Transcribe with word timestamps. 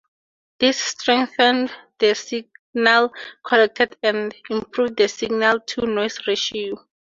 This 0.59 0.79
strengthened 0.83 1.71
the 1.99 2.15
signal 2.15 3.13
collected 3.45 3.97
and 4.01 4.33
improved 4.49 4.97
the 4.97 5.07
signal-to-noise 5.07 6.25
ratio. 6.25 6.83